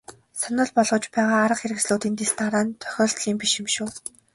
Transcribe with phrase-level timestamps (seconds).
[0.41, 3.89] Санал болгож байгаа арга хэрэгслүүдийн дэс дараа нь тохиолдлын биш юм шүү.